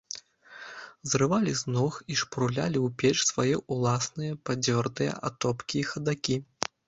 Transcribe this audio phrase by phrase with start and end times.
[1.11, 6.35] Зрывалі з ног і шпурлялі ў печ свае ўласныя падзёртыя атопкі і хадакі.